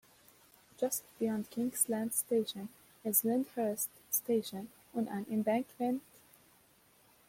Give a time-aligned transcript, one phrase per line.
[0.79, 2.69] Just beyond Kingsland station
[3.03, 6.01] is Lyndhurst station, on an embankment.